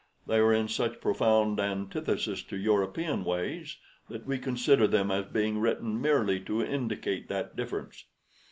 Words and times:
They 0.25 0.37
are 0.39 0.51
in 0.51 0.67
such 0.67 0.99
profound 0.99 1.59
antithesis 1.59 2.41
to 2.45 2.57
European 2.57 3.23
ways 3.23 3.77
that 4.09 4.25
we 4.25 4.39
consider 4.39 4.87
them 4.87 5.11
as 5.11 5.25
being 5.27 5.59
written 5.59 6.01
merely 6.01 6.39
to 6.39 6.63
indicate 6.65 7.27
that 7.29 7.55
difference. 7.55 8.05